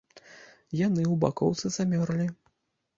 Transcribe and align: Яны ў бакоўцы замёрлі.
Яны 0.79 1.03
ў 1.13 1.19
бакоўцы 1.27 1.65
замёрлі. 1.79 2.27